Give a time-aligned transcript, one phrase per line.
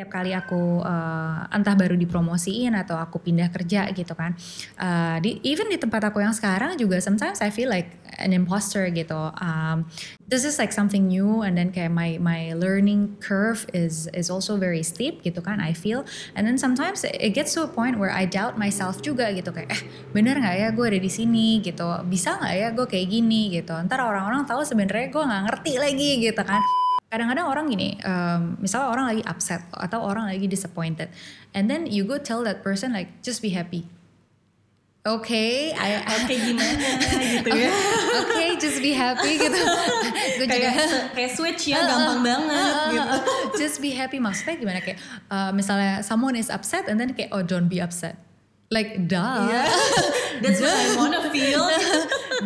[0.00, 4.32] Setiap kali aku uh, entah baru dipromosiin atau aku pindah kerja gitu kan.
[4.80, 8.88] Uh, di, even di tempat aku yang sekarang juga sometimes I feel like an imposter
[8.88, 9.28] gitu.
[9.36, 9.84] Um,
[10.24, 14.56] this is like something new and then kayak my my learning curve is is also
[14.56, 16.08] very steep gitu kan I feel.
[16.32, 19.68] And then sometimes it gets to a point where I doubt myself juga gitu kayak
[19.68, 19.84] eh
[20.16, 21.84] bener nggak ya gue ada di sini gitu.
[22.08, 23.76] Bisa nggak ya gue kayak gini gitu.
[23.76, 26.79] Ntar orang-orang tahu sebenarnya gue nggak ngerti lagi gitu kan
[27.10, 31.10] kadang-kadang orang gini, um, misalnya orang lagi upset atau orang lagi disappointed,
[31.50, 33.90] and then you go tell that person like just be happy.
[35.00, 36.88] Oke, okay, oke okay, gimana
[37.40, 37.72] gitu ya?
[38.20, 39.62] Oke, okay, just be happy gitu.
[40.36, 40.70] Gue juga
[41.16, 43.16] kayak switch ya, gampang uh, banget uh, gitu.
[43.56, 45.00] Just be happy maksudnya gimana kayak
[45.32, 48.20] uh, misalnya someone is upset and then kayak oh don't be upset.
[48.68, 49.50] Like duh.
[49.50, 49.66] Yeah.
[50.44, 51.64] That's what I wanna feel.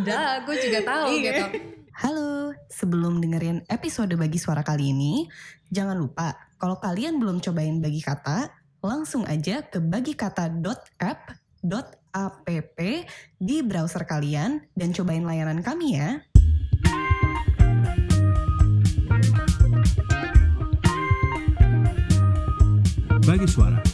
[0.07, 1.27] duh, gue juga tahu yeah.
[1.27, 1.45] gitu
[1.95, 2.34] Halo,
[2.75, 5.31] sebelum dengerin episode Bagi Suara kali ini,
[5.71, 8.51] jangan lupa kalau kalian belum cobain Bagi Kata,
[8.83, 12.79] langsung aja ke bagikata.app.app
[13.39, 16.19] di browser kalian dan cobain layanan kami ya.
[23.25, 23.94] Bagi Suara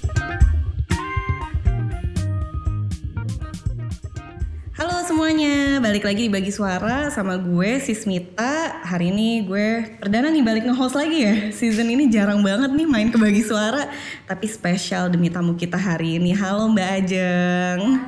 [5.20, 8.80] semuanya, balik lagi di Bagi Suara sama gue Sismita.
[8.88, 11.52] Hari ini gue perdana nih balik nge-host lagi ya.
[11.52, 13.84] Season ini jarang banget nih main ke Bagi Suara,
[14.24, 16.32] tapi spesial demi tamu kita hari ini.
[16.32, 18.00] Halo Mbak Ajeng.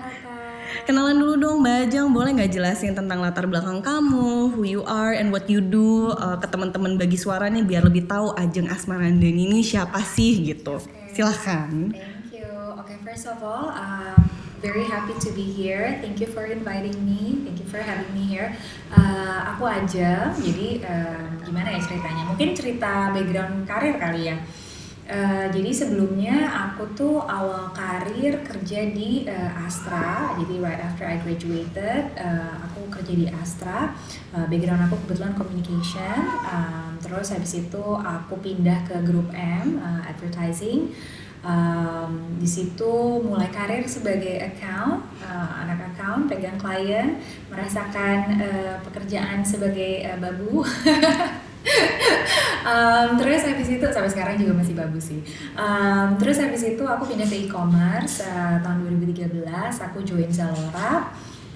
[0.89, 5.13] Kenalan dulu dong Mbak Ajeng, boleh nggak jelasin tentang latar belakang kamu, who you are
[5.13, 9.37] and what you do uh, ke teman-teman Bagi Suara nih biar lebih tahu Ajeng Asmarandan
[9.37, 10.81] ini siapa sih gitu.
[10.81, 11.13] Okay.
[11.21, 11.93] Silahkan.
[11.93, 12.49] Thank you.
[12.81, 14.32] Oke, okay, first of all, um,
[14.63, 15.99] very happy to be here.
[15.99, 17.43] Thank you for inviting me.
[17.43, 18.55] Thank you for having me here.
[18.95, 22.23] Uh, aku aja, jadi uh, gimana ya ceritanya?
[22.31, 24.39] Mungkin cerita background karir kali ya.
[25.03, 30.39] Uh, jadi sebelumnya aku tuh awal karir kerja di uh, Astra.
[30.39, 33.99] Jadi right after I graduated, uh, aku kerja di Astra.
[34.31, 36.23] Uh, background aku kebetulan communication.
[36.47, 40.95] Um, terus habis itu aku pindah ke grup M, uh, advertising
[41.43, 47.19] um, di situ mulai karir sebagai account uh, anak account pegang klien
[47.51, 50.63] merasakan uh, pekerjaan sebagai uh, babu.
[52.63, 55.23] Um, terus habis itu sampai sekarang juga masih babu sih.
[55.59, 59.47] Um, terus habis itu aku pindah ke e-commerce uh, tahun 2013
[59.91, 61.11] aku join Zalora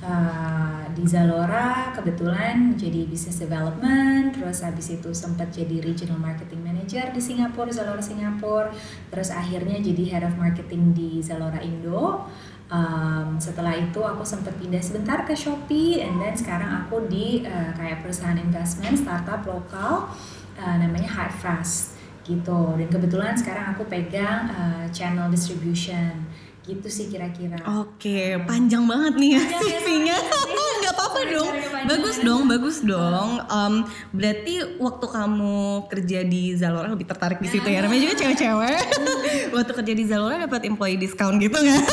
[0.07, 7.11] uh, di Zalora kebetulan jadi business development terus habis itu sempat jadi regional marketing manager
[7.11, 8.71] di Singapura Zalora Singapura.
[9.11, 12.25] Terus akhirnya jadi head of marketing di Zalora Indo.
[12.67, 17.71] Um, setelah itu aku sempat pindah sebentar ke Shopee and then sekarang aku di uh,
[17.79, 20.11] kayak perusahaan investment startup lokal
[20.59, 21.95] uh, namanya Hard Fast
[22.27, 22.75] gitu.
[22.75, 26.27] Dan kebetulan sekarang aku pegang uh, channel distribution
[26.67, 27.63] gitu sih kira-kira.
[27.79, 30.19] Oke, panjang banget nih ya CV-nya.
[30.87, 31.51] Gak apa-apa dong.
[31.87, 33.43] Bagus dong, bagus dong.
[33.47, 33.75] Um,
[34.15, 37.83] berarti waktu kamu kerja di Zalora lebih tertarik di situ ya.
[37.83, 38.81] Namanya juga cewek-cewek.
[39.55, 41.85] waktu kerja di Zalora dapat employee discount gitu nggak?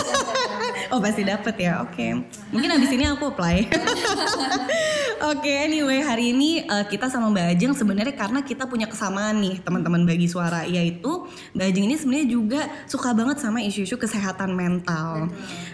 [0.92, 1.86] Oh pasti dapat ya.
[1.86, 1.96] Oke.
[1.96, 2.12] Okay.
[2.52, 3.58] Mungkin abis ini aku apply.
[5.24, 9.40] Oke, okay, anyway hari ini uh, kita sama Mbak Ajeng sebenarnya karena kita punya kesamaan
[9.40, 11.24] nih teman-teman bagi suara yaitu
[11.56, 12.62] Mbak Ajeng ini sebenarnya juga
[12.92, 15.32] suka banget sama isu-isu kesehatan mental.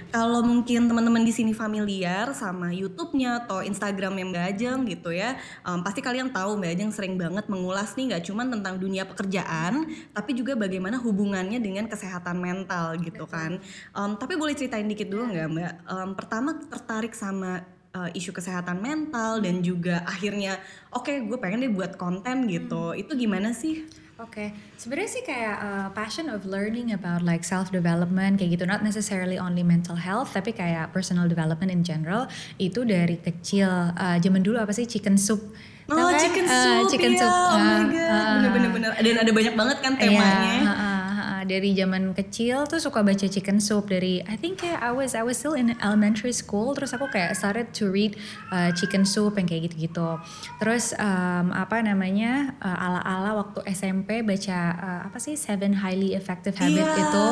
[0.09, 5.37] Kalau mungkin teman-teman di sini familiar sama YouTube-nya atau Instagram yang Mbak Ajeng gitu ya,
[5.61, 9.85] um, pasti kalian tahu Mbak Ajeng sering banget mengulas nih nggak cuma tentang dunia pekerjaan,
[10.09, 13.61] tapi juga bagaimana hubungannya dengan kesehatan mental gitu kan.
[13.93, 15.73] Um, tapi boleh ceritain dikit dulu nggak Mbak?
[15.85, 17.61] Um, pertama tertarik sama
[17.93, 20.57] uh, isu kesehatan mental dan juga akhirnya
[20.89, 23.01] oke okay, gue pengen deh buat konten gitu hmm.
[23.05, 23.85] itu gimana sih?
[24.19, 24.49] Oke, okay.
[24.75, 29.39] sebenarnya sih kayak uh, passion of learning about like self development kayak gitu, not necessarily
[29.39, 32.27] only mental health, tapi kayak personal development in general
[32.59, 33.95] itu dari kecil.
[33.95, 35.39] Uh, zaman dulu apa sih chicken soup?
[35.87, 36.19] Oh, kan?
[36.19, 37.21] chicken soup, uh, chicken iya.
[37.23, 37.31] soup.
[37.31, 38.91] Oh my god, bener-bener.
[38.91, 40.35] Uh, Dan ada banyak banget kan iya, temanya.
[40.35, 40.88] Iya, uh, uh,
[41.49, 45.25] dari zaman kecil tuh suka baca chicken soup dari I think kayak I was I
[45.25, 48.13] was still in elementary school terus aku kayak started to read
[48.53, 50.21] uh, chicken soup yang kayak gitu-gitu.
[50.61, 56.53] Terus um, apa namanya uh, ala-ala waktu SMP baca uh, apa sih Seven Highly Effective
[56.53, 57.27] Habits yeah, itu.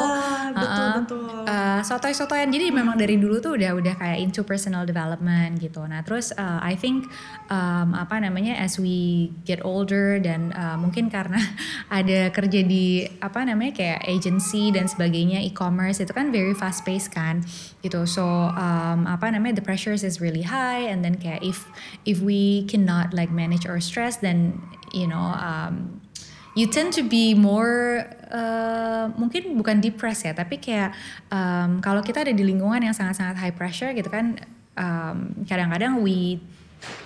[0.57, 1.21] Betul uh, betul.
[1.45, 5.85] Uh, sotoy-sotoyan jadi memang dari dulu tuh udah udah kayak into personal development gitu.
[5.85, 7.05] Nah terus uh, I think
[7.53, 11.37] um, apa namanya as we get older dan uh, mungkin karena
[11.97, 17.11] ada kerja di apa namanya kayak agency dan sebagainya e-commerce itu kan very fast paced
[17.11, 17.43] kan
[17.83, 18.07] gitu.
[18.07, 18.23] So
[18.55, 21.67] um, apa namanya the pressures is really high and then kayak if
[22.07, 24.57] if we cannot like manage our stress then
[24.95, 26.01] you know um,
[26.57, 30.95] you tend to be more uh, mungkin bukan depressed ya tapi kayak
[31.29, 34.41] um, kalau kita ada di lingkungan yang sangat-sangat high pressure gitu kan
[34.73, 36.41] um, kadang-kadang we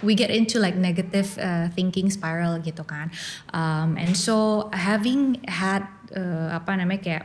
[0.04, 3.12] we get into like negative uh, thinking spiral gitu kan.
[3.56, 7.24] Um, and so having had uh, apa namanya kayak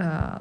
[0.00, 0.38] uh,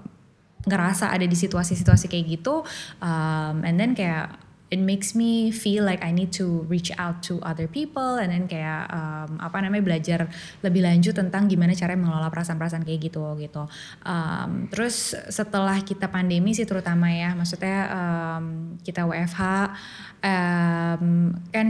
[0.68, 2.66] ngerasa ada di situasi-situasi kayak gitu
[3.00, 4.36] um, and then kayak
[4.68, 8.52] it makes me feel like I need to reach out to other people and then
[8.52, 10.20] kayak um, apa namanya belajar
[10.60, 13.64] lebih lanjut tentang gimana cara mengelola perasaan-perasaan kayak gitu gitu.
[14.04, 19.42] Um, terus setelah kita pandemi sih terutama ya, maksudnya um, kita WFH
[20.20, 21.68] um, kan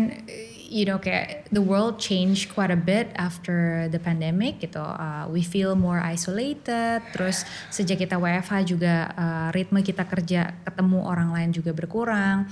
[0.68, 4.84] you know kayak the world changed quite a bit after the pandemic gitu.
[4.84, 7.02] Uh, we feel more isolated.
[7.16, 12.46] Terus sejak kita WFH juga uh, ritme kita kerja ketemu orang lain juga berkurang.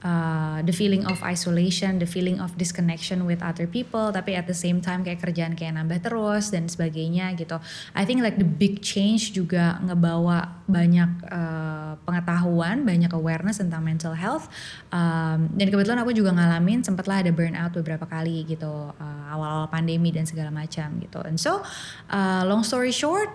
[0.00, 4.56] Uh, the feeling of isolation, the feeling of disconnection with other people, tapi at the
[4.56, 7.60] same time kayak kerjaan kayak nambah terus dan sebagainya gitu.
[7.92, 14.16] I think like the big change juga ngebawa banyak uh, pengetahuan, banyak awareness tentang mental
[14.16, 14.48] health.
[14.88, 20.08] Um, dan kebetulan aku juga ngalamin sempatlah ada burnout beberapa kali gitu uh, awal-awal pandemi
[20.08, 21.20] dan segala macam gitu.
[21.20, 21.60] And so
[22.08, 23.28] uh, long story short,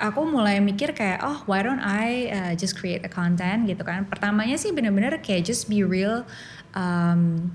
[0.00, 4.08] aku mulai mikir kayak oh why don't I uh, just create a content gitu kan.
[4.08, 6.24] Pertamanya sih bener-bener kayak just be real
[6.72, 7.52] um,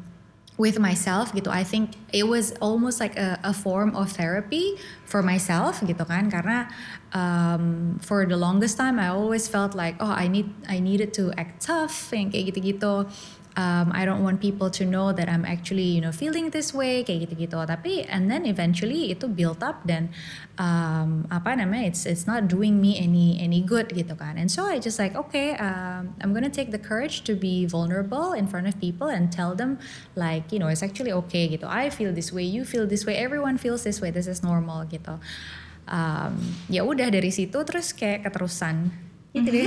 [0.58, 1.50] with myself gitu.
[1.50, 6.30] I think it was almost like a, a form of therapy for myself gitu kan.
[6.30, 6.70] Karena
[7.14, 11.34] um, for the longest time I always felt like oh I need I needed to
[11.38, 13.10] act tough yang kayak gitu-gitu
[13.58, 17.02] um, I don't want people to know that I'm actually you know feeling this way
[17.02, 17.58] kayak gitu-gitu.
[17.58, 20.14] Tapi and then eventually itu build up dan
[20.62, 24.38] um, apa namanya it's it's not doing me any any good gitu kan.
[24.38, 28.38] And so I just like okay um, I'm gonna take the courage to be vulnerable
[28.38, 29.82] in front of people and tell them
[30.14, 31.66] like you know it's actually okay gitu.
[31.66, 34.86] I feel this way you feel this way everyone feels this way this is normal
[34.86, 35.18] gitu.
[35.88, 39.07] Um, ya udah dari situ terus kayak keterusan
[39.42, 39.66] gitu deh.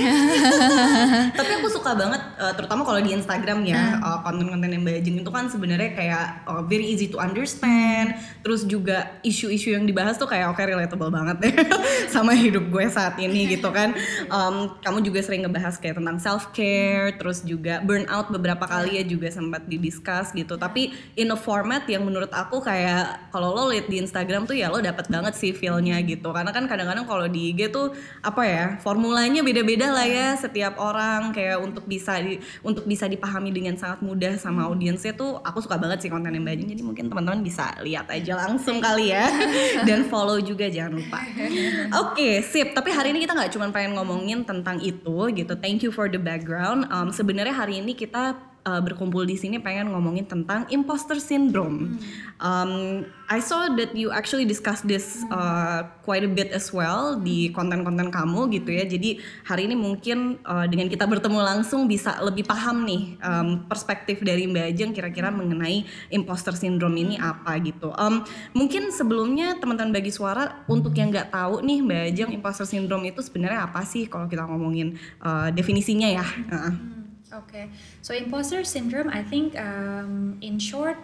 [1.39, 4.05] Tapi aku suka banget, uh, terutama kalau di Instagram ya, uh.
[4.05, 8.17] uh, konten-konten yang Mbak Ajeng itu kan sebenarnya kayak uh, very easy to understand.
[8.43, 11.53] Terus juga isu-isu yang dibahas tuh kayak oke okay, relatable banget deh
[12.13, 13.95] sama hidup gue saat ini gitu kan.
[14.27, 19.03] Um, kamu juga sering ngebahas kayak tentang self care, terus juga burnout beberapa kali ya
[19.07, 20.57] juga sempat didiskus gitu.
[20.57, 24.67] Tapi in a format yang menurut aku kayak kalau lo lihat di Instagram tuh ya
[24.67, 26.29] lo dapat banget sih feelnya gitu.
[26.33, 30.81] Karena kan kadang-kadang kalau di IG tuh apa ya formulanya beda beda-beda lah ya setiap
[30.81, 34.69] orang kayak untuk bisa di, untuk bisa dipahami dengan sangat mudah sama hmm.
[34.73, 38.41] audiensnya tuh aku suka banget sih konten yang Mbak jadi mungkin teman-teman bisa lihat aja
[38.41, 39.29] langsung kali ya.
[39.87, 41.21] Dan follow juga jangan lupa.
[41.21, 41.45] Oke
[41.93, 42.73] okay, sip.
[42.73, 45.53] Tapi hari ini kita nggak cuma pengen ngomongin tentang itu gitu.
[45.61, 46.89] Thank you for the background.
[46.89, 51.97] Um, sebenarnya hari ini kita uh, berkumpul di sini pengen ngomongin tentang imposter syndrome.
[52.41, 57.53] Um, I saw that you actually discuss this uh, quite a bit as well di
[57.55, 58.83] konten-konten kamu gitu ya.
[58.83, 64.19] Jadi hari ini mungkin uh, dengan kita bertemu langsung bisa lebih paham nih um, perspektif
[64.19, 67.93] dari Mbak Ajeng kira-kira mengenai imposter syndrome ini apa gitu.
[67.95, 73.07] Um, mungkin sebelumnya teman-teman bagi suara untuk yang nggak tahu nih Mbak Ajeng imposter syndrome
[73.07, 76.25] itu sebenarnya apa sih kalau kita ngomongin uh, definisinya ya.
[76.51, 77.00] Uh.
[77.31, 77.71] Okay,
[78.03, 80.99] so imposter syndrome, I think um, in short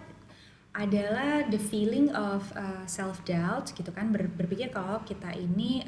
[0.76, 5.82] adalah the feeling of uh, self doubt gitu kan Ber, berpikir kalau kita ini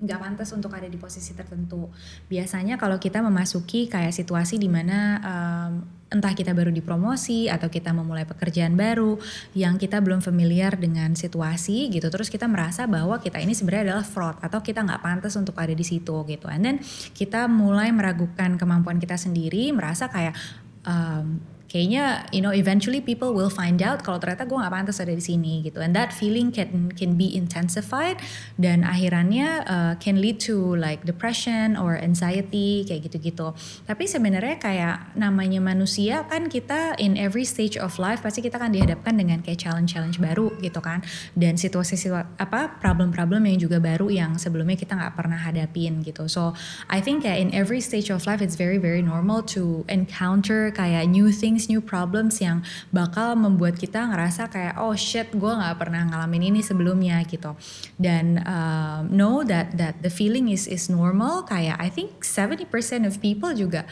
[0.00, 1.90] nggak um, pantas untuk ada di posisi tertentu.
[2.30, 5.72] Biasanya kalau kita memasuki kayak situasi di mana um,
[6.06, 9.18] entah kita baru dipromosi atau kita memulai pekerjaan baru
[9.58, 12.06] yang kita belum familiar dengan situasi gitu.
[12.06, 15.74] Terus kita merasa bahwa kita ini sebenarnya adalah fraud atau kita nggak pantas untuk ada
[15.74, 16.46] di situ gitu.
[16.46, 16.76] And then
[17.10, 20.38] kita mulai meragukan kemampuan kita sendiri merasa kayak
[20.86, 21.42] um,
[21.76, 25.20] kayaknya you know eventually people will find out kalau ternyata gue nggak pantas ada di
[25.20, 25.84] sini gitu.
[25.84, 28.16] And that feeling can can be intensified
[28.56, 33.52] dan akhirannya uh, can lead to like depression or anxiety kayak gitu-gitu.
[33.84, 38.72] Tapi sebenarnya kayak namanya manusia kan kita in every stage of life pasti kita kan
[38.72, 41.04] dihadapkan dengan kayak challenge-challenge baru gitu kan.
[41.36, 46.24] Dan situasi-situasi apa problem-problem yang juga baru yang sebelumnya kita nggak pernah hadapin gitu.
[46.24, 46.56] So
[46.88, 51.10] I think kayak in every stage of life it's very very normal to encounter kayak
[51.10, 52.62] new things things, new problems yang
[52.94, 57.58] bakal membuat kita ngerasa kayak oh shit gue nggak pernah ngalamin ini sebelumnya gitu.
[57.98, 61.42] Dan um, know that that the feeling is is normal.
[61.42, 62.70] Kayak I think 70%
[63.04, 63.84] of people juga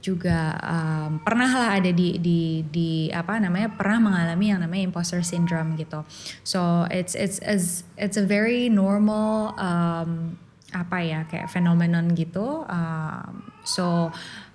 [0.00, 5.20] juga um, pernah lah ada di di di apa namanya pernah mengalami yang namanya imposter
[5.20, 6.02] syndrome gitu.
[6.42, 10.40] So it's it's it's it's a very normal um,
[10.72, 12.64] apa ya kayak phenomenon gitu.
[12.64, 14.08] Um, so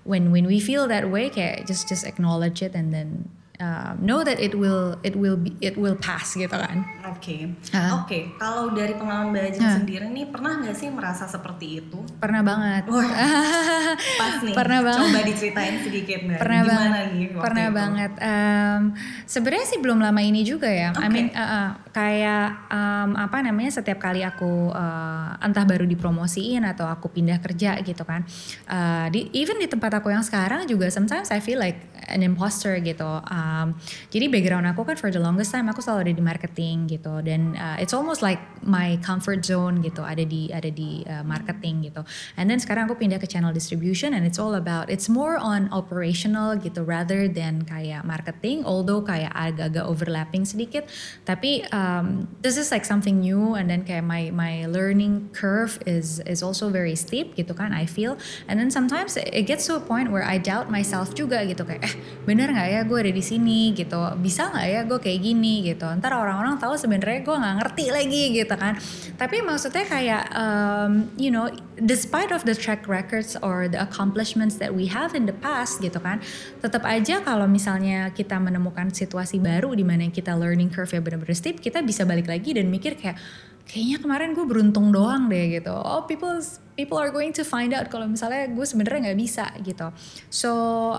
[0.06, 3.26] when when we feel that way kayak just just acknowledge it and then
[3.58, 8.02] uh, know that it will it will be it will pass gitu kan Oke, Ah.
[8.02, 8.34] oke.
[8.36, 9.78] Kalau dari pengalaman Mbak Ajeng Ah.
[9.78, 12.02] sendiri nih, pernah nggak sih merasa seperti itu?
[12.18, 13.06] pernah banget Wah,
[14.20, 14.54] Pas nih.
[14.54, 15.06] Pernah banget.
[15.08, 16.38] Coba diceritain sedikit Mbak.
[16.38, 17.76] pernah Gimana banget nih waktu pernah itu?
[17.76, 18.82] banget Em,
[19.24, 21.10] sebenarnya sih belum lama ini juga ya I Oke.
[21.10, 26.84] mean uh, uh, kayak em, apa namanya setiap kali aku uh, entah baru dipromosiin atau
[26.92, 28.28] aku pindah kerja gitu kan
[28.66, 31.78] Uh, di even di tempat aku yang sekarang juga sometimes I feel like
[32.10, 33.78] an imposter gitu Em,
[34.10, 37.54] jadi background aku kan for the longest time aku selalu ada di marketing gitu dan
[37.56, 42.02] uh, it's almost like my comfort zone gitu ada di ada di uh, marketing gitu
[42.36, 45.70] and then sekarang aku pindah ke channel distribution and it's all about it's more on
[45.72, 50.90] operational gitu rather than kayak marketing although kayak agak-agak overlapping sedikit
[51.24, 56.20] tapi um, this is like something new and then kayak my my learning curve is
[56.26, 58.18] is also very steep gitu kan I feel.
[58.50, 61.82] And then sometimes it gets to a point where I doubt myself juga gitu kayak
[61.86, 61.94] eh
[62.26, 63.72] bener nggak ya gue ada di sini?
[63.78, 64.02] Gitu.
[64.20, 65.70] Bisa nggak ya gue kayak gini?
[65.70, 65.86] Gitu.
[65.86, 68.74] Ntar orang-orang tahu sebenarnya gue nggak ngerti lagi gitu kan.
[69.16, 71.48] Tapi maksudnya kayak um, you know
[71.80, 76.00] despite of the track records or the accomplishments that we have in the past gitu
[76.00, 76.24] kan
[76.64, 81.36] tetap aja kalau misalnya kita menemukan situasi baru di mana kita learning curve ya bener-bener
[81.36, 83.18] steep kita bisa balik lagi dan mikir kayak
[83.66, 85.74] kayaknya kemarin gue beruntung doang deh gitu.
[85.74, 86.38] Oh people
[86.78, 89.90] people are going to find out kalau misalnya gue sebenarnya nggak bisa gitu.
[90.30, 90.52] So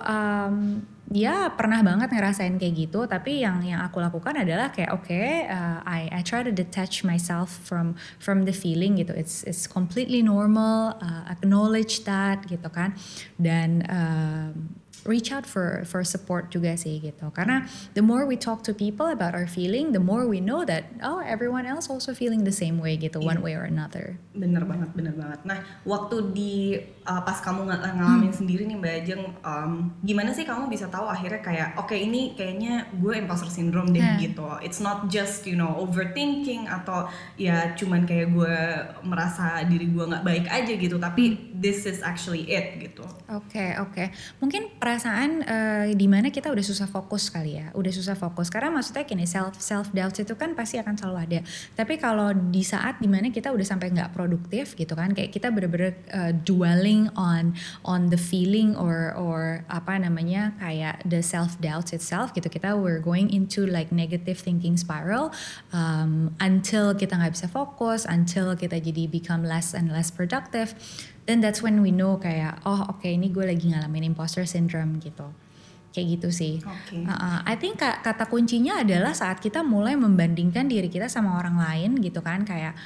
[0.03, 5.15] um, ya pernah banget ngerasain kayak gitu tapi yang yang aku lakukan adalah kayak oke
[5.47, 9.15] uh, I I try to detach myself from from the feeling gitu.
[9.15, 12.99] It's it's completely normal uh, acknowledge that gitu kan.
[13.39, 14.75] Dan um,
[15.07, 19.07] reach out for for support juga sih gitu karena the more we talk to people
[19.07, 22.77] about our feeling the more we know that oh everyone else also feeling the same
[22.77, 25.41] way gitu one way or another Bener banget, bener banget.
[25.49, 28.37] Nah, waktu di uh, pas kamu ng- ngalamin Hmm.
[28.37, 29.73] sendiri nih Mbak Ajeng, um,
[30.03, 34.21] gimana sih kamu bisa tahu akhirnya kayak, oke ini kayaknya gue imposter syndrome deh Hmm.
[34.21, 34.45] gitu.
[34.61, 38.57] It's not just you know overthinking atau ya cuman kayak gue
[39.03, 43.09] merasa diri gue nggak baik aja gitu, tapi this is actually it gitu.
[43.29, 44.05] Oke oke,
[44.37, 48.49] mungkin perasaan eh, di mana kita udah susah fokus kali ya, udah susah fokus.
[48.49, 51.41] Karena maksudnya gini self self doubt itu kan pasti akan selalu ada.
[51.77, 55.53] Tapi kalau di saat di mana kita udah sampai nggak produktif gitu kan, kayak kita
[55.53, 57.53] bener-bener eh, dwelling on
[57.85, 63.05] on the feeling or or apa namanya kayak the self doubts itself gitu, kita we're
[63.05, 65.29] going into like negative thinking spiral
[65.77, 70.73] um, until kita nggak bisa fokus, until kita jadi become less and less productive
[71.27, 75.27] then that's when we know kayak oh oke ini gue lagi ngalamin imposter syndrome gitu
[75.91, 77.09] kayak gitu sih Oke.
[77.09, 77.41] Uh-uh.
[77.49, 81.97] I think ka- kata kuncinya adalah saat kita mulai membandingkan diri kita sama orang lain
[82.05, 82.77] gitu kan kayak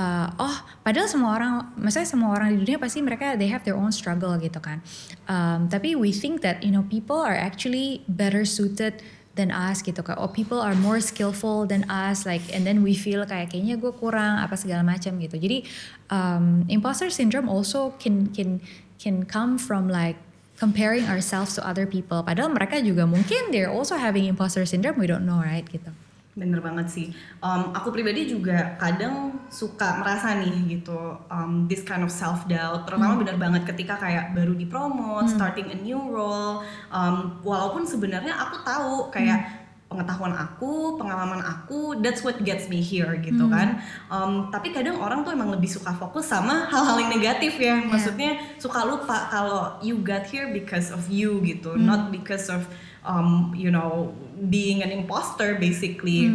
[0.00, 3.76] uh, oh padahal semua orang maksudnya semua orang di dunia pasti mereka they have their
[3.76, 4.80] own struggle gitu kan
[5.24, 9.00] Um, tapi we think that you know people are actually better suited
[9.34, 12.94] than us gitu kan oh people are more skillful than us like and then we
[12.94, 15.34] feel kayak kayaknya gue kurang apa segala macam gitu.
[15.38, 15.66] Jadi
[16.10, 18.62] um, imposter syndrome also can can
[19.02, 20.16] can come from like
[20.54, 22.22] comparing ourselves to other people.
[22.22, 25.90] Padahal mereka juga mungkin they're also having imposter syndrome we don't know right gitu
[26.34, 27.06] Bener banget sih.
[27.38, 32.90] Um, aku pribadi juga kadang suka merasa nih gitu, um, this kind of self doubt.
[32.90, 36.66] Terutama bener banget ketika kayak baru dipromot, starting a new role.
[36.90, 43.14] Um, walaupun sebenarnya aku tahu kayak pengetahuan aku, pengalaman aku, that's what gets me here
[43.22, 43.78] gitu kan.
[44.10, 47.78] Um, tapi kadang orang tuh emang lebih suka fokus sama hal-hal yang negatif ya.
[47.78, 52.66] Maksudnya suka lupa kalau you got here because of you gitu, not because of
[53.06, 54.10] um, you know
[54.50, 56.32] being an imposter basically.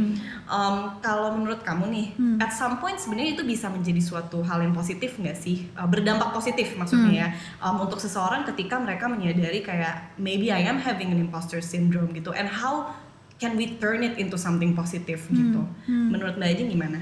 [0.49, 2.07] Um, kalau menurut kamu nih,
[2.41, 5.67] at some point sebenarnya itu bisa menjadi suatu hal yang positif nggak sih?
[5.75, 7.27] Uh, berdampak positif maksudnya ya
[7.61, 12.31] um, untuk seseorang ketika mereka menyadari kayak maybe I am having an imposter syndrome gitu,
[12.31, 12.95] and how
[13.39, 15.63] can we turn it into something positif gitu?
[15.87, 16.99] Menurut Mbak Ajeng gimana?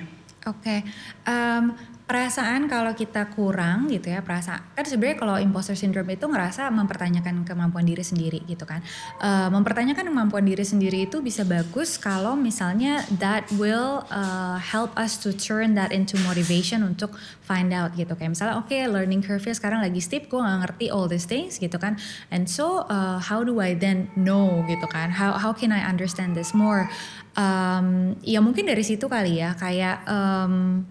[0.48, 0.86] Oke,
[1.28, 1.64] em,
[2.08, 7.44] perasaan kalau kita kurang gitu ya perasaan kan sebenarnya kalau imposter syndrome itu ngerasa mempertanyakan
[7.44, 8.80] kemampuan diri sendiri gitu kan,
[9.18, 15.18] Eh, mempertanyakan kemampuan diri sendiri itu bisa bagus kalau misalnya that will uh, help us
[15.18, 18.14] to turn that into motivation untuk find out gitu.
[18.14, 21.76] Kayak misalnya oke learning curve-nya sekarang lagi steep, gue nggak ngerti all these things gitu
[21.82, 21.98] kan,
[22.30, 26.38] and so uh, how do I then know gitu kan, how how can I understand
[26.38, 26.88] this more?
[27.38, 30.82] Um, ya mungkin dari situ kali ya kayak um,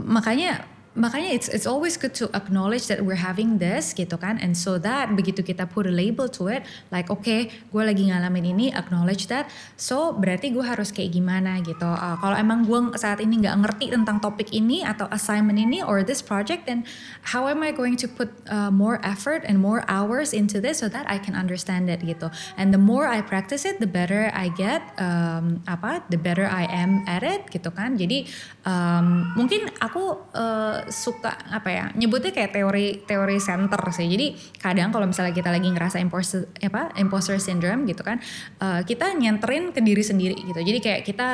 [0.00, 0.64] makanya
[0.98, 4.42] makanya it's it's always good to acknowledge that we're having this gitu kan?
[4.42, 8.10] And so that begitu kita put a label to it like oke okay, gue lagi
[8.10, 9.46] ngalamin ini acknowledge that.
[9.78, 11.86] So berarti gue harus kayak gimana gitu?
[11.86, 16.02] Uh, kalau emang gue saat ini nggak ngerti tentang topik ini atau assignment ini or
[16.02, 16.82] this project then
[17.30, 20.90] how am I going to put uh, more effort and more hours into this so
[20.90, 22.34] that I can understand it gitu?
[22.58, 26.66] And the more I practice it the better I get um, apa the better I
[26.66, 27.94] am at it gitu kan?
[27.94, 28.26] Jadi
[28.66, 34.08] um, mungkin aku uh, suka apa ya nyebutnya kayak teori teori center sih.
[34.08, 38.22] Jadi kadang kalau misalnya kita lagi ngerasa imposter apa imposter syndrome gitu kan
[38.64, 40.60] uh, kita nyenterin ke diri sendiri gitu.
[40.60, 41.28] Jadi kayak kita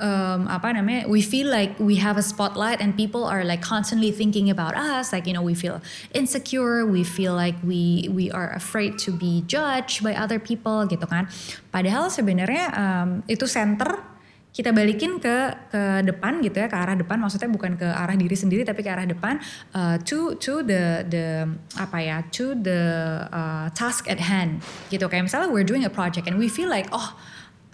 [0.00, 4.10] um, apa namanya we feel like we have a spotlight and people are like constantly
[4.10, 5.12] thinking about us.
[5.12, 5.84] Like you know we feel
[6.16, 11.04] insecure we feel like we we are afraid to be judged by other people gitu
[11.04, 11.28] kan.
[11.70, 14.09] Padahal sebenarnya um, itu center
[14.50, 15.36] kita balikin ke
[15.70, 17.16] ke depan gitu ya ke arah depan.
[17.22, 19.38] Maksudnya bukan ke arah diri sendiri tapi ke arah depan.
[19.70, 21.46] Uh, to to the the
[21.78, 22.82] apa ya to the
[23.30, 25.06] uh, task at hand gitu.
[25.06, 27.14] Kayak misalnya we're doing a project and we feel like oh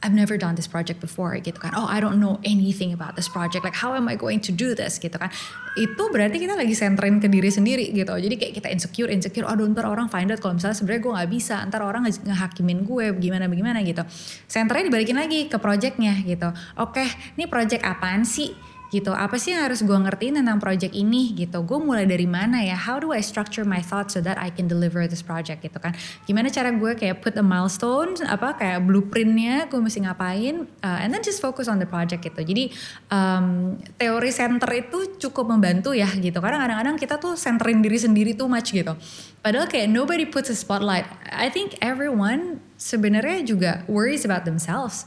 [0.04, 1.72] I've never done this project before gitu kan.
[1.72, 3.64] Oh I don't know anything about this project.
[3.64, 5.32] Like how am I going to do this gitu kan.
[5.72, 8.12] Itu berarti kita lagi senterin ke diri sendiri gitu.
[8.12, 9.48] Jadi kayak kita insecure, insecure.
[9.48, 11.56] Aduh ntar orang find out kalau misalnya sebenarnya gue nggak bisa.
[11.64, 14.04] Ntar orang ngehakimin gue gimana bagaimana gitu.
[14.44, 16.52] Senternya dibalikin lagi ke projectnya gitu.
[16.76, 17.08] Oke,
[17.40, 18.75] ini project apaan sih?
[18.96, 21.60] Gitu apa sih yang harus gue ngertiin tentang project ini gitu?
[21.62, 22.72] Gue mulai dari mana ya?
[22.72, 25.92] How do I structure my thoughts so that I can deliver this project gitu kan?
[26.24, 31.12] Gimana cara gue kayak put a milestone apa kayak blueprintnya gue mesti ngapain uh, and
[31.12, 32.40] then just focus on the project gitu.
[32.40, 32.72] Jadi
[33.12, 36.40] um, teori center itu cukup membantu ya gitu.
[36.40, 38.96] Karena kadang-kadang kita tuh centerin diri sendiri too much gitu.
[39.44, 41.04] Padahal kayak nobody puts a spotlight.
[41.28, 45.04] I think everyone sebenarnya juga worries about themselves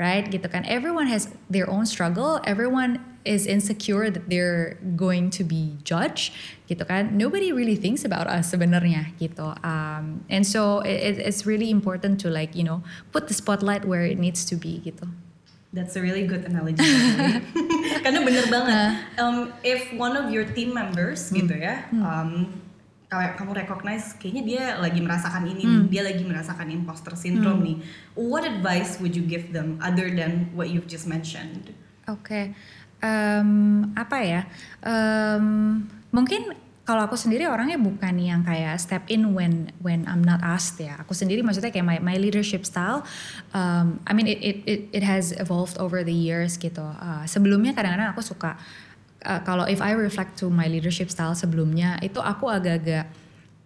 [0.00, 5.46] right gitu kan everyone has their own struggle everyone is insecure that they're going to
[5.46, 6.34] be judged
[6.66, 11.70] gitu kan nobody really thinks about us sebenarnya gitu um, and so it, it's really
[11.70, 12.82] important to like you know
[13.14, 15.06] put the spotlight where it needs to be gitu
[15.72, 16.84] That's a really good analogy.
[18.04, 19.08] Karena bener banget.
[19.16, 21.40] Um, if one of your team members hmm.
[21.40, 22.04] gitu ya, hmm.
[22.04, 22.30] um,
[23.12, 25.92] kayak kamu recognize kayaknya dia lagi merasakan ini, hmm.
[25.92, 27.68] dia lagi merasakan imposter syndrome hmm.
[27.68, 27.76] nih.
[28.16, 31.76] What advice would you give them other than what you've just mentioned?
[32.08, 32.24] Oke.
[32.24, 32.44] Okay
[33.02, 33.50] um,
[33.98, 34.42] apa ya
[34.86, 35.82] um,
[36.14, 40.82] mungkin kalau aku sendiri orangnya bukan yang kayak step in when when I'm not asked
[40.82, 40.98] ya.
[40.98, 43.06] Aku sendiri maksudnya kayak my, my leadership style,
[43.54, 46.82] um, I mean it, it it it has evolved over the years gitu.
[46.82, 48.58] Uh, sebelumnya kadang-kadang aku suka
[49.24, 53.10] uh, kalau if I reflect to my leadership style sebelumnya itu aku agak-agak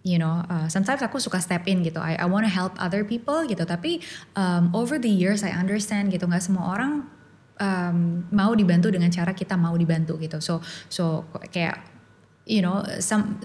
[0.07, 3.03] you know uh, sometimes aku suka step in gitu I I want to help other
[3.03, 3.99] people gitu tapi
[4.39, 6.91] um, over the years I understand gitu nggak semua orang
[7.59, 10.39] um, mau dibantu dengan cara kita mau dibantu gitu.
[10.39, 11.81] So so kayak
[12.47, 13.41] you know some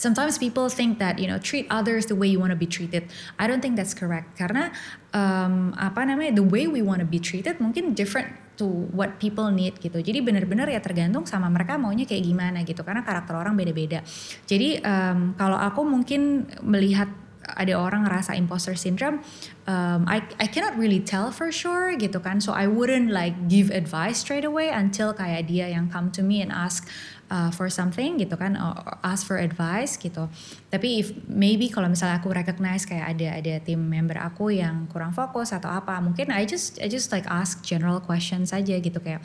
[0.00, 3.08] sometimes people think that you know treat others the way you want to be treated.
[3.38, 4.72] I don't think that's correct karena
[5.12, 9.48] um, apa namanya the way we want to be treated mungkin different to what people
[9.48, 9.96] need gitu.
[10.04, 14.04] Jadi benar-benar ya tergantung sama mereka maunya kayak gimana gitu karena karakter orang beda-beda.
[14.44, 17.08] Jadi um, kalau aku mungkin melihat
[17.40, 19.24] ada orang ngerasa imposter syndrome,
[19.64, 22.38] um, I I cannot really tell for sure gitu kan.
[22.44, 26.44] So I wouldn't like give advice straight away until kayak dia yang come to me
[26.44, 26.84] and ask
[27.30, 28.74] uh, for something gitu kan, or
[29.06, 30.28] ask for advice gitu.
[30.68, 35.14] Tapi if maybe kalau misalnya aku recognize kayak ada ada tim member aku yang kurang
[35.14, 39.22] fokus atau apa, mungkin I just I just like ask general questions aja gitu kayak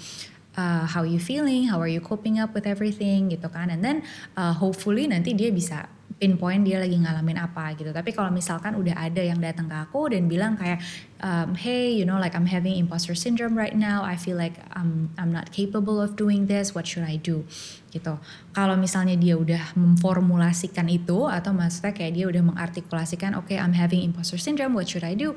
[0.56, 4.06] uh, how you feeling, how are you coping up with everything gitu kan, and then
[4.38, 7.91] uh, hopefully nanti dia bisa pinpoint dia lagi ngalamin apa gitu.
[7.91, 10.80] Tapi kalau misalkan udah ada yang datang ke aku dan bilang kayak,
[11.26, 14.06] um, hey, you know, like I'm having imposter syndrome right now.
[14.06, 16.78] I feel like I'm I'm not capable of doing this.
[16.78, 17.50] What should I do?
[17.90, 18.14] Gitu.
[18.54, 23.74] Kalau misalnya dia udah memformulasikan itu atau maksudnya kayak dia udah mengartikulasikan, oke, okay, I'm
[23.74, 24.78] having imposter syndrome.
[24.78, 25.34] What should I do?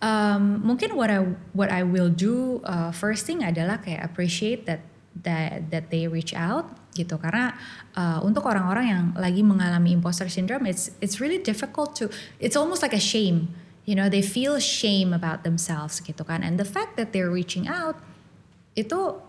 [0.00, 4.82] Um, mungkin what I what I will do uh, first thing adalah kayak appreciate that
[5.22, 7.54] that that they reach out gitu karena
[7.94, 12.10] uh, untuk orang-orang yang lagi mengalami imposter syndrome it's it's really difficult to
[12.42, 13.48] it's almost like a shame
[13.84, 16.42] you know they feel shame about themselves gitu kan.
[16.42, 17.98] And the fact that they're reaching out
[18.72, 19.20] itu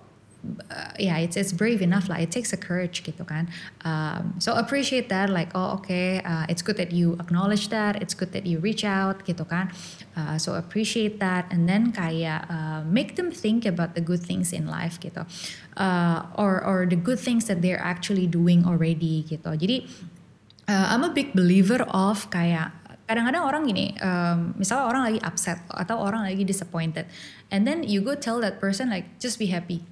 [0.69, 2.21] uh, yeah it's it's brave enough lah.
[2.21, 3.49] It takes a courage gitu kan.
[3.81, 7.97] Um, so appreciate that like oh okay uh, it's good that you acknowledge that.
[7.97, 9.73] It's good that you reach out gitu kan.
[10.13, 11.49] Uh, so appreciate that.
[11.49, 15.25] And then kayak uh, make them think about the good things in life gitu.
[15.73, 19.57] Uh, or or the good things that they're actually doing already gitu.
[19.57, 19.89] Jadi
[20.67, 22.71] uh, I'm a big believer of kayak
[23.05, 27.05] kadang-kadang orang gini, um, misalnya orang lagi upset atau orang lagi disappointed,
[27.51, 29.83] and then you go tell that person like just be happy,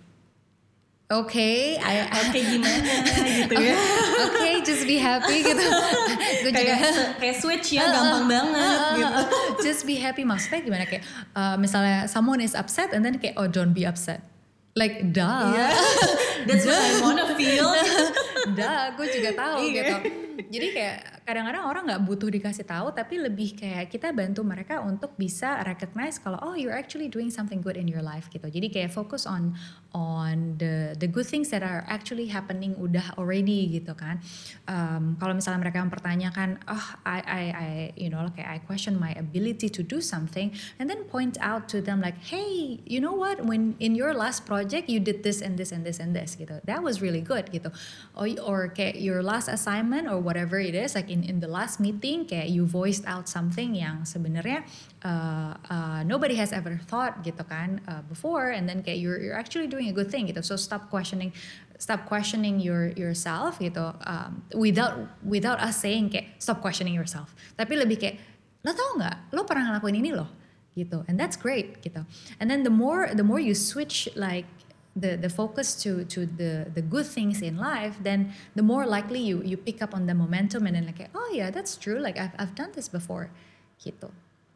[1.12, 2.92] okay, I, oke okay, gimana
[3.44, 3.76] gitu ya.
[3.76, 5.60] oke, okay, just be happy gitu.
[6.48, 6.76] Gue juga
[7.20, 9.22] kayak switch ya, gampang banget gitu.
[9.62, 11.04] Just be happy maksudnya gimana kayak
[11.36, 14.24] uh, misalnya someone is upset and then kayak oh don't be upset.
[14.72, 15.52] Like duh.
[15.52, 15.76] Yeah.
[16.48, 17.76] That's what I wanna feel.
[18.50, 19.76] Duh, gue juga tahu yeah.
[19.78, 19.96] gitu.
[20.52, 25.14] Jadi kayak kadang-kadang orang nggak butuh dikasih tahu tapi lebih kayak kita bantu mereka untuk
[25.16, 28.50] bisa recognize kalau oh you're actually doing something good in your life gitu.
[28.50, 29.54] Jadi kayak fokus on
[29.94, 34.18] on the the good things that are actually happening udah already gitu kan.
[34.66, 39.14] Um, kalau misalnya mereka mempertanyakan oh I I I you know kayak I question my
[39.16, 40.52] ability to do something
[40.82, 43.44] and then point out to them like hey you know what?
[43.46, 46.60] When in your last project you did this and this and this and this gitu.
[46.66, 47.70] That was really good gitu.
[48.18, 51.82] Or or kayak your last assignment or whatever it is like in in the last
[51.82, 54.64] meeting kayak you voiced out something yang sebenarnya
[55.04, 59.36] uh, uh, nobody has ever thought gitu kan uh, before and then kayak you're you're
[59.36, 60.40] actually doing a good thing gitu.
[60.46, 61.36] So stop questioning
[61.82, 67.34] stop questioning your yourself gitu um, without without us saying kayak stop questioning yourself.
[67.58, 68.16] Tapi lebih kayak
[68.62, 69.18] lo tau nggak?
[69.34, 70.30] Lo pernah ngelakuin ini loh
[70.72, 72.06] gitu and that's great gitu.
[72.40, 74.48] And then the more the more you switch like
[74.96, 79.20] the the focus to to the the good things in life then the more likely
[79.20, 82.20] you you pick up on the momentum and then like oh yeah that's true like
[82.20, 83.32] I've I've done this before
[83.80, 84.12] gitu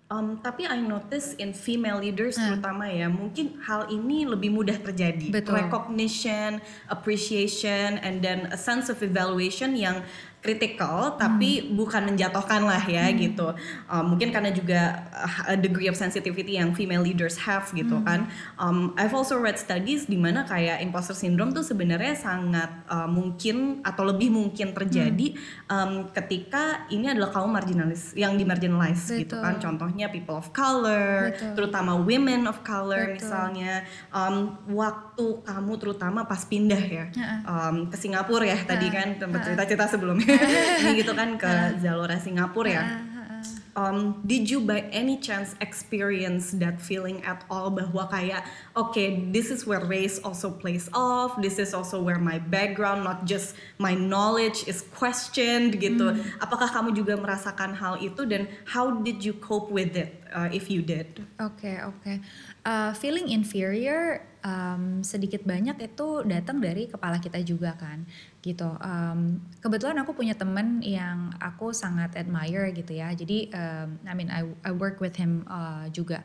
[0.05, 2.45] Um, tapi I notice in female leaders hmm.
[2.45, 5.33] terutama ya, mungkin hal ini lebih mudah terjadi.
[5.33, 5.65] Betul.
[5.65, 6.61] Recognition,
[6.93, 10.05] appreciation, and then a sense of evaluation yang
[10.45, 11.73] kritikal tapi hmm.
[11.73, 13.17] bukan menjatuhkan lah ya hmm.
[13.17, 13.47] gitu
[13.89, 15.09] um, mungkin karena juga
[15.49, 18.05] uh, degree of sensitivity yang female leaders have gitu hmm.
[18.05, 18.19] kan
[18.61, 23.81] um, I've also read studies di mana kayak imposter syndrome tuh sebenarnya sangat uh, mungkin
[23.81, 25.73] atau lebih mungkin terjadi hmm.
[25.73, 29.19] um, ketika ini adalah kaum marginalis yang dimarginalize Betul.
[29.25, 31.51] gitu kan contohnya people of color Betul.
[31.57, 33.17] terutama women of color Betul.
[33.17, 33.73] misalnya
[34.13, 37.05] um, waktu kamu terutama pas pindah ya
[37.47, 40.34] um, ke Singapura ya tadi kan tempat cerita-cerita sebelumnya
[40.99, 42.85] gitu kan ke Zalora Singapura ya.
[43.75, 49.51] Um, did you by any chance experience that feeling at all bahwa kayak okay this
[49.51, 53.91] is where race also plays off this is also where my background not just my
[53.91, 56.23] knowledge is questioned gitu mm.
[56.39, 60.71] apakah kamu juga merasakan hal itu dan how did you cope with it uh, if
[60.71, 62.17] you did oke okay, oke okay.
[62.65, 68.05] uh, feeling inferior um, sedikit banyak itu datang dari kepala kita juga kan
[68.45, 68.77] gitu.
[68.77, 73.09] Um, kebetulan aku punya temen yang aku sangat admire gitu ya.
[73.17, 76.21] Jadi um, I mean I I work with him uh, juga.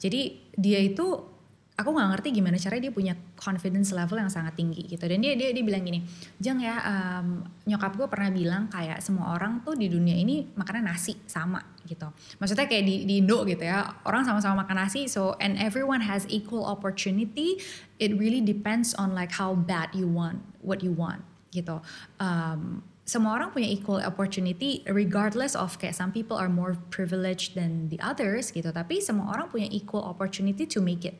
[0.00, 1.37] Jadi dia itu
[1.78, 5.06] aku nggak ngerti gimana caranya dia punya confidence level yang sangat tinggi gitu.
[5.06, 6.02] Dan dia dia dia bilang gini
[6.42, 10.90] jeng ya um, nyokap gue pernah bilang kayak semua orang tuh di dunia ini makannya
[10.90, 12.10] nasi sama gitu.
[12.42, 16.26] Maksudnya kayak di, di Indo gitu ya orang sama-sama makan nasi so and everyone has
[16.26, 17.62] equal opportunity
[18.02, 21.22] it really depends on like how bad you want what you want
[21.54, 21.78] gitu.
[22.18, 27.88] Um, semua orang punya equal opportunity regardless of kayak some people are more privileged than
[27.88, 31.16] the others gitu tapi semua orang punya equal opportunity to make it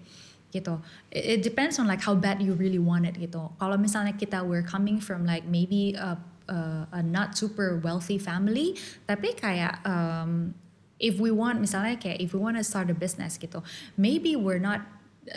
[0.49, 0.81] gitu.
[1.13, 3.53] It, depends on like how bad you really want it gitu.
[3.61, 6.17] Kalau misalnya kita we're coming from like maybe a,
[6.49, 6.59] a,
[6.93, 10.57] a not super wealthy family, tapi kayak um,
[10.99, 13.61] if we want misalnya kayak if we want to start a business gitu,
[14.01, 14.83] maybe we're not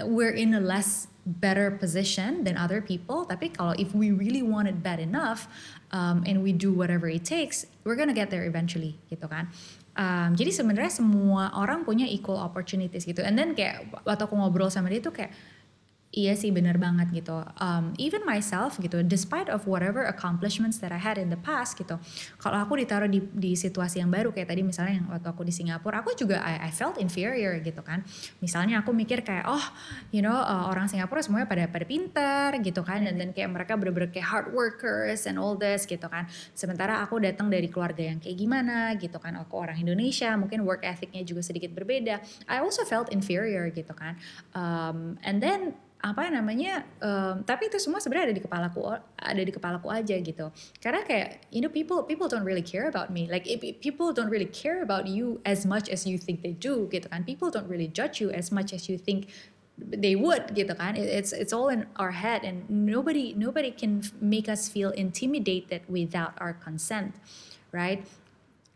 [0.08, 3.28] we're in a less better position than other people.
[3.28, 5.45] Tapi kalau if we really want it bad enough
[5.91, 9.52] um, and we do whatever it takes, we're gonna get there eventually gitu kan.
[9.91, 13.19] Um, jadi sebenarnya semua orang punya equal opportunities gitu.
[13.19, 15.36] And then kayak waktu aku ngobrol sama dia tuh kayak
[16.12, 17.39] Iya sih bener banget gitu.
[17.56, 21.95] Um, even myself gitu, despite of whatever accomplishments that I had in the past gitu.
[22.36, 25.56] Kalau aku ditaruh di, di situasi yang baru kayak tadi misalnya yang waktu aku di
[25.56, 28.04] Singapura, aku juga I, I felt inferior gitu kan.
[28.43, 29.63] Misalnya aku mikir kayak oh,
[30.12, 33.80] you know uh, orang Singapura semuanya pada pada pintar gitu kan, dan dan kayak mereka
[33.80, 36.28] bener-bener kayak hard workers and all this gitu kan.
[36.52, 39.39] Sementara aku datang dari keluarga yang kayak gimana gitu kan.
[39.39, 42.19] Aku orang Indonesia, mungkin work ethicnya juga sedikit berbeda.
[42.52, 44.19] I also felt inferior gitu kan.
[44.52, 48.82] Um, and then apa namanya um, tapi itu semua sebenarnya ada di kepalaku
[49.16, 50.50] ada di kepalaku aja gitu.
[50.82, 53.30] Karena kayak you know people people don't really care about me.
[53.30, 56.90] Like if people don't really care about you as much as you think they do
[56.90, 57.22] gitu kan.
[57.24, 59.30] People don't really judge you as much as you think
[59.78, 60.98] they would gitu kan.
[60.98, 66.34] It's it's all in our head and nobody nobody can make us feel intimidated without
[66.42, 67.16] our consent
[67.72, 68.04] right?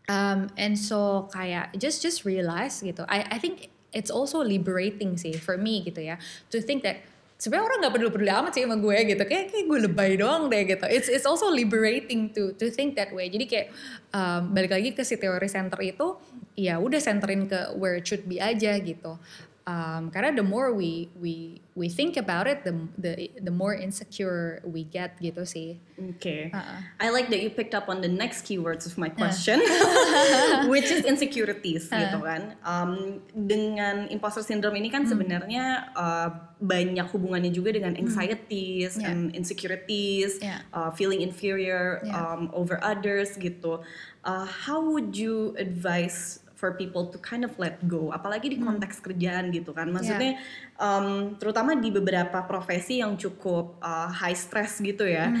[0.08, 3.04] Um, and so kayak just just realize gitu.
[3.10, 6.16] I I think it's also liberating sih for me gitu ya
[6.52, 7.02] to think that
[7.36, 9.22] sebenarnya orang nggak peduli peduli amat sih sama gue gitu.
[9.28, 10.86] Kayak kayak gue lebay doang deh gitu.
[10.88, 13.28] It's it's also liberating to to think that way.
[13.28, 13.66] Jadi kayak
[14.12, 16.16] um, balik lagi ke si teori center itu
[16.56, 19.20] ya udah centerin ke where it should be aja gitu
[19.66, 24.62] um, karena the more we we we think about it the the the more insecure
[24.64, 26.52] we get gitu sih Oke.
[26.52, 26.80] Uh-uh.
[27.00, 29.64] I like that you picked up on the next keywords of my question,
[30.72, 32.04] which is insecurities Uh.
[32.04, 32.52] gitu kan.
[32.60, 35.12] Um, dengan imposter syndrome ini kan Hmm.
[35.16, 35.64] sebenarnya
[35.96, 36.28] uh,
[36.60, 39.08] banyak hubungannya juga dengan anxieties Yeah.
[39.08, 40.60] and insecurities, Yeah.
[40.76, 42.12] uh, feeling inferior Yeah.
[42.12, 43.80] um, over others gitu.
[44.20, 49.04] Uh, how would you advise for people to kind of let go, apalagi di konteks
[49.04, 49.92] kerjaan gitu kan?
[49.92, 50.40] Maksudnya
[50.80, 55.32] um, terutama di beberapa profesi yang cukup uh, high stress gitu ya,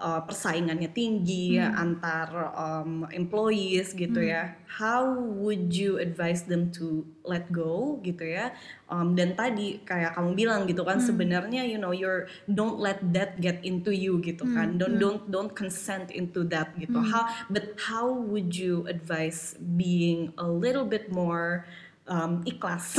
[0.00, 4.56] uh, persaingannya tinggi antar um, employees gitu ya.
[4.72, 8.56] How would you advise them to let go gitu ya?
[8.88, 13.40] Um, dan tadi kayak kamu bilang gitu kan, sebenarnya you know you're don't let that
[13.40, 17.00] get into you gitu kan, don't don't don't consent into that gitu.
[17.00, 21.64] How but how would you advise being a little bit more
[22.04, 22.98] um, ikhlas?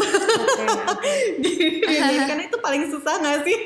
[1.40, 3.58] Dunia ini karena itu paling susah gak sih?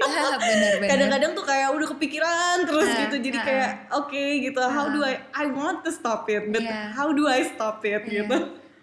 [0.92, 4.62] Kadang-kadang tuh kayak udah kepikiran terus Ah, gitu, jadi ah, kayak oke gitu.
[4.62, 5.22] How do I?
[5.34, 6.94] I want to stop it, but Iya.
[6.94, 8.38] how do I stop it Iya, gitu?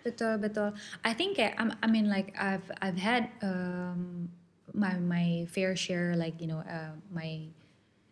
[0.04, 0.68] betul betul.
[1.00, 4.28] I think kayak I'm- I mean like I've I've had um,
[4.76, 7.48] my my fair share like you know uh, my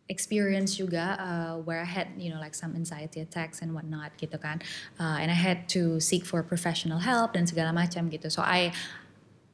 [0.08, 4.38] experience juga uh, where I had you know like some anxiety attacks and whatnot gitu
[4.38, 4.62] kan,
[4.98, 8.30] uh, and I had to seek for professional help dan segala macam gitu.
[8.30, 8.74] So I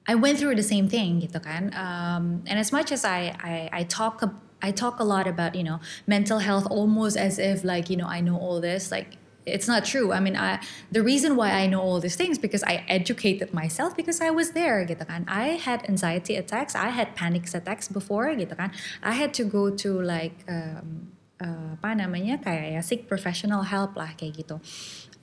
[0.09, 1.69] I went through the same thing gitu kan.
[1.77, 4.25] Um, and as much as I, I I talk
[4.63, 8.09] I talk a lot about you know mental health almost as if like you know
[8.09, 10.13] I know all this like it's not true.
[10.13, 10.61] I mean I
[10.93, 14.53] the reason why I know all these things because I educated myself because I was
[14.53, 15.25] there gitu kan.
[15.29, 18.71] I had anxiety attacks, I had panic attacks before gitu kan.
[19.03, 23.95] I had to go to like um, uh, apa namanya kayak ya seek professional help
[23.97, 24.61] lah kayak gitu.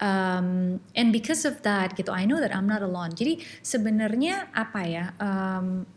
[0.03, 3.15] Um, and because of that gitu, I know that I'm not alone.
[3.15, 5.05] Jadi sebenarnya apa ya?
[5.23, 5.87] Um,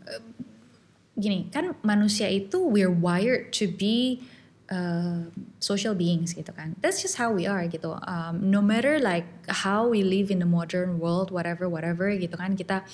[1.19, 4.23] gini kan manusia itu we're wired to be
[4.69, 5.27] uh,
[5.59, 6.77] social beings gitu kan.
[6.79, 7.97] That's just how we are gitu.
[8.05, 12.55] Um, no matter like how we live in the modern world, whatever whatever gitu kan
[12.55, 12.85] kita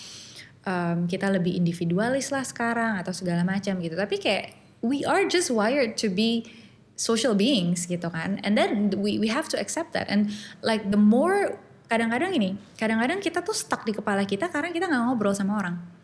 [0.65, 3.93] um, kita lebih individualis lah sekarang atau segala macam gitu.
[3.93, 6.47] Tapi kayak we are just wired to be
[6.95, 8.39] social beings gitu kan.
[8.41, 10.07] And then we we have to accept that.
[10.07, 10.31] And
[10.63, 15.03] like the more kadang-kadang ini, kadang-kadang kita tuh stuck di kepala kita karena kita nggak
[15.05, 15.95] ngobrol sama orang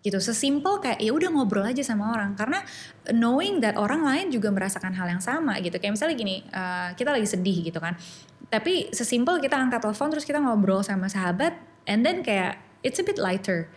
[0.00, 2.32] gitu sesimpel kayak ya udah ngobrol aja sama orang.
[2.36, 2.64] Karena
[3.12, 5.76] knowing that orang lain juga merasakan hal yang sama gitu.
[5.76, 7.96] Kayak misalnya gini uh, kita lagi sedih gitu kan.
[8.50, 13.04] Tapi sesimpel kita angkat telepon terus kita ngobrol sama sahabat and then kayak it's a
[13.04, 13.68] bit lighter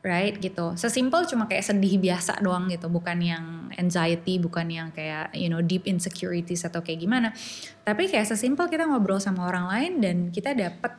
[0.00, 0.32] right?
[0.36, 0.76] Gitu.
[0.80, 3.44] Sesimpel cuma kayak sedih biasa doang gitu bukan yang
[3.76, 7.36] anxiety bukan yang kayak you know deep insecurities atau kayak gimana.
[7.84, 10.96] Tapi kayak sesimpel kita ngobrol sama orang lain dan kita dapat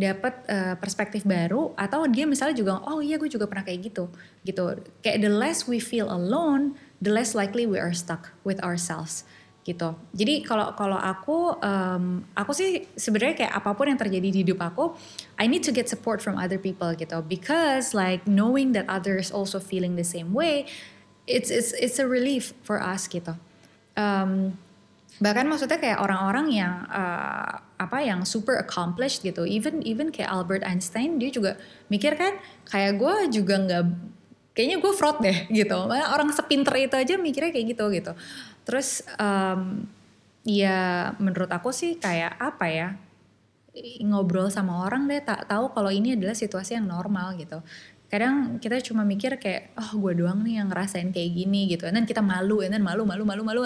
[0.00, 4.08] dapat uh, perspektif baru atau dia misalnya juga oh iya gue juga pernah kayak gitu
[4.48, 4.80] gitu.
[5.04, 9.28] Kayak the less we feel alone the less likely we are stuck with ourselves
[9.68, 9.92] gitu.
[10.16, 14.64] Jadi kalau kalau aku um, aku sih sebenarnya kayak apa pun yang terjadi di hidup
[14.64, 14.96] aku
[15.36, 17.20] I need to get support from other people gitu.
[17.20, 20.64] Because like knowing that others also feeling the same way
[21.28, 23.36] it's it's it's a relief for us gitu.
[24.00, 24.56] Um,
[25.20, 29.44] bahkan maksudnya kayak orang-orang yang uh, apa yang super accomplished gitu.
[29.44, 31.60] Even even kayak Albert Einstein dia juga
[31.92, 33.84] mikir kan kayak gue juga nggak
[34.56, 35.78] kayaknya gue fraud deh gitu.
[35.88, 38.12] Orang sepinter itu aja mikirnya kayak gitu gitu.
[38.64, 39.84] Terus um,
[40.40, 42.88] ya menurut aku sih kayak apa ya
[44.02, 47.60] ngobrol sama orang deh tak tahu kalau ini adalah situasi yang normal gitu.
[48.08, 51.84] Kadang kita cuma mikir kayak oh gue doang nih yang ngerasain kayak gini gitu.
[51.92, 53.62] Dan kita malu dan malu malu malu malu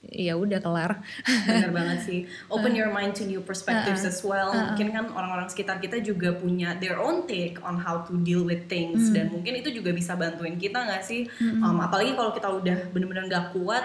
[0.00, 1.04] ya udah kelar
[1.44, 2.20] Bener banget sih.
[2.54, 4.48] Open your mind to new perspectives as well.
[4.48, 4.72] Uh-uh.
[4.72, 8.64] Mungkin kan orang-orang sekitar kita juga punya their own take on how to deal with
[8.66, 11.28] things dan mungkin itu juga bisa bantuin kita nggak sih?
[11.60, 13.84] Um, apalagi kalau kita udah bener-bener nggak kuat,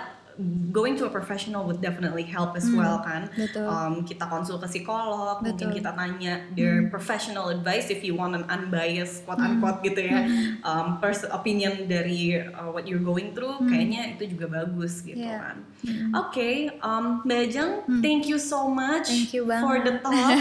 [0.69, 3.31] going to a professional would definitely help as well kan.
[3.31, 3.63] betul.
[3.63, 5.79] Um, kita konsul ke psikolog, mungkin Betul.
[5.79, 10.27] kita tanya their professional advice if you want an unbiased quote unquote gitu ya.
[10.61, 15.39] Um, pers- opinion dari uh, what you're going through, kayaknya itu juga bagus gitu Iya.
[15.39, 15.55] kan.
[16.17, 17.71] Oke, um, Mbak Ajeng,
[18.01, 20.35] thank you so much Thank you for the talk.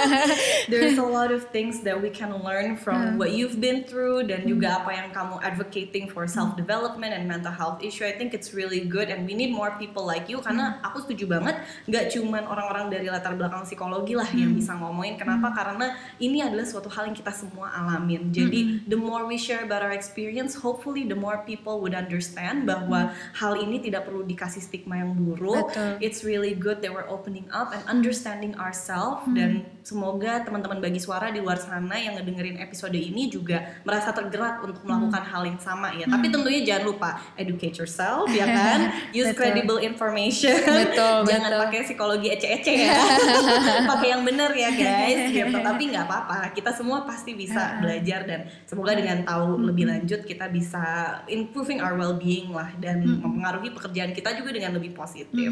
[0.72, 4.46] There's a lot of things that we can learn from what you've been through dan
[4.46, 8.02] juga apa yang kamu advocating for self development and mental health issue.
[8.04, 10.88] I think it's really good and and we need more people like you karena Hmm.
[10.88, 14.58] aku setuju banget nggak cuman orang-orang dari latar belakang psikologi lah yang Hmm.
[14.58, 19.28] bisa ngomongin kenapa karena ini adalah suatu hal yang kita semua alamin jadi the more
[19.28, 24.08] we share about our experience hopefully the more people would understand bahwa hal ini tidak
[24.08, 26.00] perlu dikasih stigma yang buruk Betul.
[26.00, 31.28] it's really good that we're opening up and understanding ourselves dan semoga teman-teman bagi suara
[31.28, 35.90] di luar sana yang ngedengerin episode ini juga merasa tergerak untuk melakukan hal yang sama
[35.92, 36.06] ya.
[36.06, 38.80] Tapi tentunya jangan lupa educate yourself ya kan.
[39.10, 39.38] Use Betul.
[39.38, 40.58] credible information.
[40.60, 41.62] Betul, jangan betul.
[41.66, 42.98] pakai psikologi ece-ece ya.
[43.90, 45.20] pakai yang bener ya guys.
[45.40, 45.56] Gitu.
[45.56, 46.38] Tapi nggak apa-apa.
[46.52, 50.82] Kita semua pasti bisa belajar dan semoga dengan tahu lebih lanjut kita bisa
[51.30, 55.50] improving our well-being lah dan mempengaruhi pekerjaan kita juga dengan lebih positif.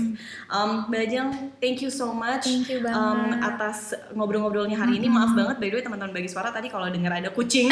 [0.51, 2.99] Um, Mbak thank you so much Thank you banget.
[2.99, 5.09] um, atas ngobrol-ngobrolnya hari ini.
[5.09, 7.71] Maaf banget by the way teman-teman bagi suara tadi kalau dengar ada kucing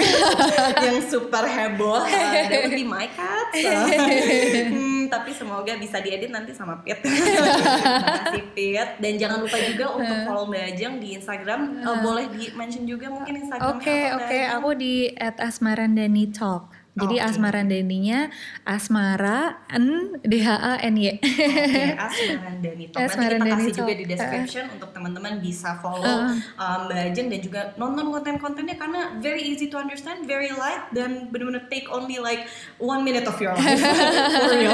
[0.82, 3.48] yang super heboh, uh, that would be my cat.
[3.56, 7.00] So, hmm, tapi semoga bisa diedit nanti sama Pit.
[8.04, 8.88] Makasih Pit.
[9.02, 11.60] Dan jangan lupa juga untuk follow Mbak Ajeng di Instagram.
[11.82, 14.54] Uh, boleh di mention juga mungkin Instagramnya Oke, Mbak oke, Ajeng?
[14.56, 16.85] aku di @asmarandani talk.
[16.96, 17.28] Jadi Oke.
[17.28, 18.32] Asmarandaninya
[18.64, 21.20] Asmara N D H A N Y.
[21.20, 23.00] Oke, Asmarandani Talk.
[23.04, 27.60] Nanti kita kasih juga di description untuk teman-teman bisa follow um, Mbak Ajeng dan juga
[27.76, 32.48] nonton konten-kontennya karena very easy to understand, very light dan benar-benar take only like
[32.80, 33.76] one minute of your life
[34.40, 34.72] for real.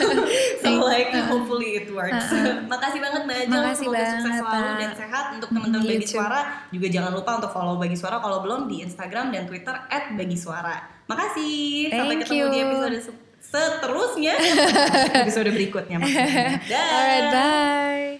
[0.60, 2.36] so like hopefully it works.
[2.68, 6.08] Makasih banget Mbak Ajeng, Makasih semoga sukses selalu dan sehat untuk teman-teman You Bagi.
[6.12, 6.40] Suara.
[6.68, 9.72] Juga jangan lupa untuk follow Bagi Suara kalau belum di Instagram dan Twitter
[10.20, 10.95] @bagi_suara.
[11.06, 11.94] Makasih.
[11.94, 12.66] Sampai Thank ketemu di you.
[12.66, 14.34] episode se- seterusnya.
[15.22, 16.58] episode berikutnya maksudnya.
[16.72, 16.88] Dah.
[16.90, 18.10] Alright, bye.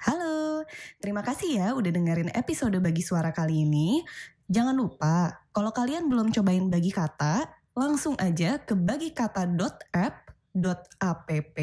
[0.00, 0.64] Halo,
[0.96, 4.00] terima kasih ya udah dengerin episode Bagi Suara kali ini.
[4.48, 7.44] Jangan lupa, kalau kalian belum cobain bagi kata,
[7.76, 11.58] langsung aja ke bagikata.app.app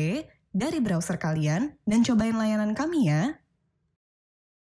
[0.54, 3.36] dari browser kalian dan cobain layanan kami ya.